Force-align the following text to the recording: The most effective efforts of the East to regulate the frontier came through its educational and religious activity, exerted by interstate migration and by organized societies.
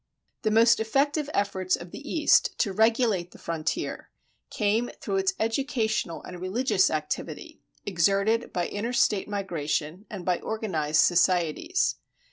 The 0.41 0.49
most 0.49 0.79
effective 0.79 1.29
efforts 1.31 1.75
of 1.75 1.91
the 1.91 1.99
East 2.11 2.57
to 2.57 2.73
regulate 2.73 3.29
the 3.29 3.37
frontier 3.37 4.09
came 4.49 4.89
through 4.99 5.17
its 5.17 5.35
educational 5.39 6.23
and 6.23 6.39
religious 6.41 6.89
activity, 6.89 7.61
exerted 7.85 8.51
by 8.51 8.67
interstate 8.67 9.29
migration 9.29 10.07
and 10.09 10.25
by 10.25 10.39
organized 10.39 11.01
societies. 11.01 11.97